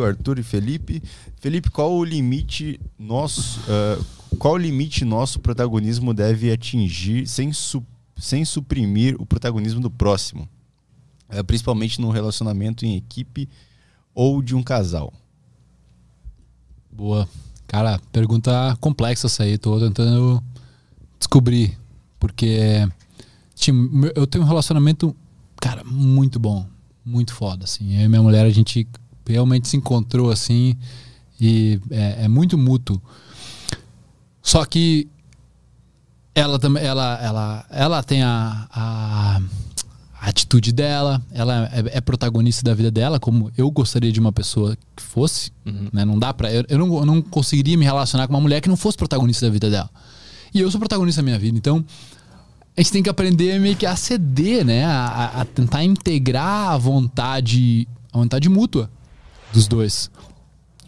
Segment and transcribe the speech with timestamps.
[0.00, 1.02] o Arthur e Felipe.
[1.40, 7.82] Felipe, qual o limite nosso, uh, qual o limite nosso protagonismo deve atingir sem, su
[8.16, 10.48] sem suprimir o protagonismo do próximo?
[11.28, 13.48] Uh, principalmente num relacionamento em equipe
[14.14, 15.12] ou de um casal.
[16.90, 17.28] Boa.
[17.66, 19.56] Cara, pergunta complexa essa aí.
[19.56, 20.42] Tô tentando
[21.18, 21.78] descobrir.
[22.18, 22.86] Porque
[24.14, 25.16] eu tenho um relacionamento,
[25.60, 26.66] cara, muito bom.
[27.04, 27.96] Muito foda, assim.
[27.96, 28.86] Eu e minha mulher, a gente
[29.26, 30.76] realmente se encontrou, assim.
[31.40, 33.00] E é, é muito mútuo.
[34.42, 35.08] Só que
[36.34, 39.40] ela também, ela, ela, ela tem a, a
[40.20, 44.30] a atitude dela, ela é, é, protagonista da vida dela, como eu gostaria de uma
[44.30, 45.50] pessoa que fosse.
[45.64, 45.88] Uhum.
[45.90, 46.04] Né?
[46.04, 48.68] Não dá para eu, eu, não, eu não conseguiria me relacionar com uma mulher que
[48.68, 49.88] não fosse protagonista da vida dela.
[50.52, 51.82] E eu sou protagonista da minha vida, então
[52.76, 54.84] a gente tem que aprender meio que a ceder, né?
[54.84, 58.90] A, a tentar integrar a vontade, a vontade mútua
[59.52, 60.10] dos dois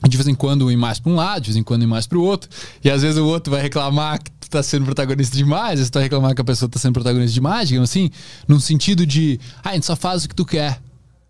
[0.09, 2.07] de vez em quando ir mais para um lado, de vez em quando ir mais
[2.07, 2.51] para o outro.
[2.83, 5.91] E às vezes o outro vai reclamar que tu tá sendo protagonista demais, às vezes
[5.91, 8.11] tu vai reclamar que a pessoa tá sendo protagonista demais, digamos assim,
[8.48, 10.81] num sentido de, ah, a gente só faz o que tu quer.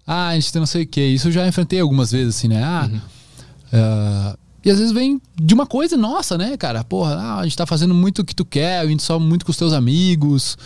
[0.06, 1.00] Ah, a gente tem não sei o que.
[1.00, 2.62] Isso eu já enfrentei algumas vezes, assim, né?
[2.62, 2.98] Ah, uhum.
[2.98, 6.82] uh, e às vezes vem de uma coisa nossa, né, cara?
[6.82, 9.44] Porra, ah, a gente tá fazendo muito o que tu quer, a gente só muito
[9.44, 10.56] com os teus amigos.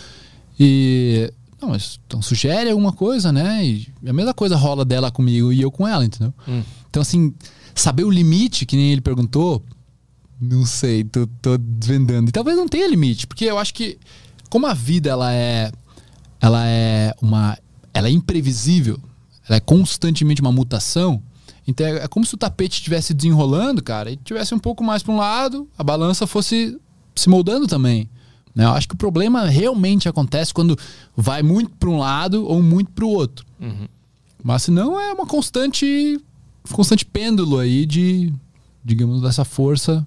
[0.59, 1.31] E.
[1.61, 3.65] Não, mas então sugere alguma coisa, né?
[3.65, 6.33] E a mesma coisa rola dela comigo e eu com ela, entendeu?
[6.47, 6.61] Hum.
[6.89, 7.33] Então, assim,
[7.77, 9.61] Saber o limite, que nem ele perguntou,
[10.41, 12.29] não sei, tô, tô desvendando.
[12.29, 13.99] E talvez não tenha limite, porque eu acho que
[14.49, 15.71] como a vida ela é
[16.41, 17.55] ela é uma
[17.93, 18.99] ela é imprevisível,
[19.47, 21.21] ela é constantemente uma mutação.
[21.67, 25.03] Então é, é como se o tapete estivesse desenrolando, cara, e tivesse um pouco mais
[25.03, 26.75] para um lado, a balança fosse
[27.15, 28.09] se moldando também.
[28.57, 28.65] Né?
[28.65, 30.75] Eu acho que o problema realmente acontece quando
[31.15, 33.45] vai muito para um lado ou muito para o outro.
[33.61, 33.87] Uhum.
[34.43, 36.19] Mas se não é uma constante
[36.71, 38.33] constante pêndulo aí de,
[38.83, 40.05] digamos, dessa força,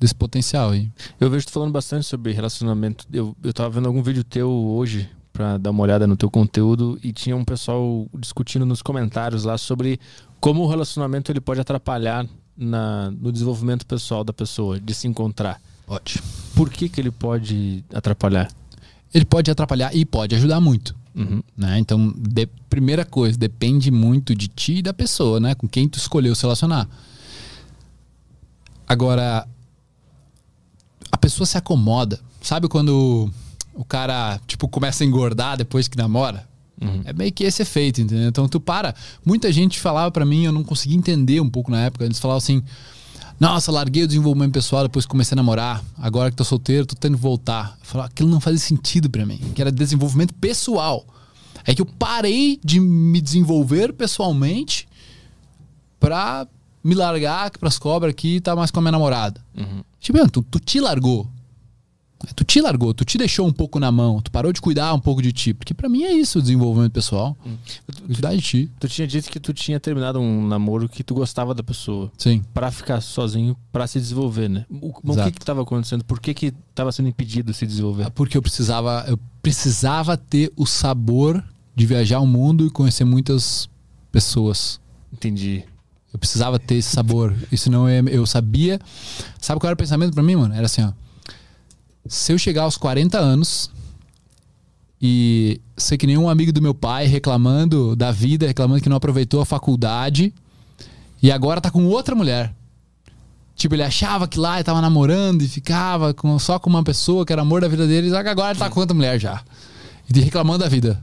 [0.00, 0.90] desse potencial aí.
[1.20, 3.06] Eu vejo tu falando bastante sobre relacionamento.
[3.12, 6.98] Eu, eu tava vendo algum vídeo teu hoje para dar uma olhada no teu conteúdo
[7.04, 9.98] e tinha um pessoal discutindo nos comentários lá sobre
[10.40, 15.62] como o relacionamento ele pode atrapalhar na, no desenvolvimento pessoal da pessoa, de se encontrar.
[15.86, 16.20] Pode.
[16.54, 18.50] Por que, que ele pode atrapalhar?
[19.12, 20.94] Ele pode atrapalhar e pode ajudar muito.
[21.14, 21.42] Uhum.
[21.56, 21.78] Né?
[21.78, 25.54] Então, de, primeira coisa, depende muito de ti e da pessoa, né?
[25.54, 26.88] Com quem tu escolheu se relacionar.
[28.86, 29.46] Agora,
[31.10, 32.18] a pessoa se acomoda.
[32.40, 33.30] Sabe quando
[33.74, 36.48] o cara, tipo, começa a engordar depois que namora?
[36.80, 37.02] Uhum.
[37.04, 38.28] É meio que esse efeito, entendeu?
[38.28, 38.94] Então, tu para.
[39.24, 42.04] Muita gente falava para mim, eu não conseguia entender um pouco na época.
[42.04, 42.62] Eles falavam assim:
[43.42, 45.82] nossa, larguei o desenvolvimento pessoal depois que comecei a namorar.
[45.98, 47.76] Agora que tô solteiro, tô tendo que voltar.
[47.80, 51.04] Eu falo, aquilo não fazia sentido para mim, que era desenvolvimento pessoal.
[51.64, 54.86] É que eu parei de me desenvolver pessoalmente
[55.98, 56.46] pra
[56.84, 59.40] me largar pras cobras aqui e tá mais com a minha namorada.
[59.58, 59.82] Uhum.
[59.98, 61.26] Tipo, tu, tu te largou.
[62.36, 65.00] Tu te largou, tu te deixou um pouco na mão, tu parou de cuidar um
[65.00, 65.52] pouco de ti.
[65.52, 67.36] Porque para mim é isso o desenvolvimento pessoal.
[67.44, 67.56] Hum.
[68.06, 68.70] Cuidar de ti.
[68.78, 72.10] Tu tinha dito que tu tinha terminado um namoro que tu gostava da pessoa.
[72.16, 72.42] Sim.
[72.54, 74.64] Pra ficar sozinho, para se desenvolver, né?
[74.70, 76.04] O, o que que tava acontecendo?
[76.04, 78.10] Por que que tava sendo impedido de se desenvolver?
[78.10, 81.42] Porque eu precisava, eu precisava ter o sabor
[81.74, 83.68] de viajar o mundo e conhecer muitas
[84.10, 84.80] pessoas.
[85.12, 85.64] Entendi.
[86.12, 87.34] Eu precisava ter esse sabor.
[87.50, 88.78] E senão eu, eu sabia.
[89.40, 90.54] Sabe qual era o pensamento para mim, mano?
[90.54, 90.92] Era assim, ó
[92.06, 93.70] se eu chegar aos 40 anos
[95.00, 99.40] e ser que nenhum amigo do meu pai reclamando da vida, reclamando que não aproveitou
[99.40, 100.32] a faculdade
[101.22, 102.54] e agora tá com outra mulher.
[103.54, 107.24] Tipo, ele achava que lá ele tava namorando e ficava com, só com uma pessoa
[107.24, 109.42] que era amor da vida dele, que agora ele tá com outra mulher já.
[110.12, 111.02] E reclamando da vida.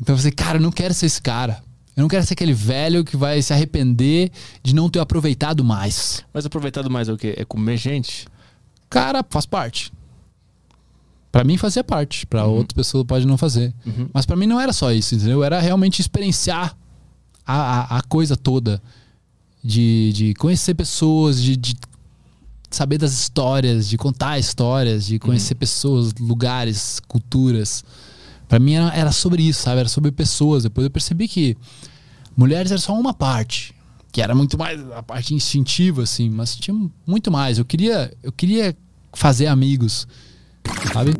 [0.00, 1.62] Então falei, cara, eu não quero ser esse cara.
[1.96, 4.30] Eu não quero ser aquele velho que vai se arrepender
[4.62, 6.22] de não ter aproveitado mais.
[6.32, 7.34] Mas aproveitado mais é o quê?
[7.38, 8.26] É comer gente?
[8.88, 9.92] Cara, faz parte.
[11.30, 12.54] Para mim fazia parte, para uhum.
[12.54, 13.74] outra pessoa pode não fazer.
[13.84, 14.08] Uhum.
[14.12, 15.44] Mas para mim não era só isso, entendeu?
[15.44, 16.74] Era realmente experienciar
[17.46, 18.82] a, a, a coisa toda.
[19.62, 21.74] De, de conhecer pessoas, de, de,
[22.70, 25.58] saber das histórias, de contar histórias, de conhecer uhum.
[25.58, 27.84] pessoas, lugares, culturas.
[28.48, 29.80] Para mim era, era sobre isso, sabe?
[29.80, 30.62] Era sobre pessoas.
[30.62, 31.56] Depois eu percebi que
[32.34, 33.75] mulheres era só uma parte
[34.16, 36.74] que era muito mais a parte instintiva, assim, mas tinha
[37.06, 37.58] muito mais.
[37.58, 38.74] Eu queria, eu queria
[39.12, 40.08] fazer amigos,
[40.90, 41.10] sabe?